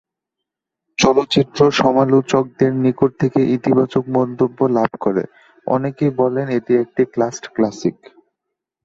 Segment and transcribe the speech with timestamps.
[0.99, 5.23] চলচ্চিত্র সমালোচকদের নিকট থেকে ইতিবাচক মন্তব্য লাভ করে,
[5.67, 7.97] অনেকেই বলেন এটি একটি কাল্ট ক্লাসিক।